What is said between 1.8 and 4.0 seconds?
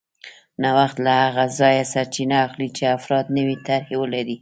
سرچینه اخلي چې افراد نوې طرحې